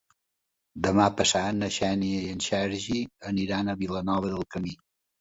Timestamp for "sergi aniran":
2.49-3.67